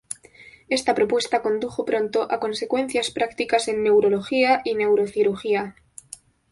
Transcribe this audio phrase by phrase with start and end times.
[0.67, 5.75] Esta propuesta condujo pronto a consecuencias prácticas en neurología y neurocirugía.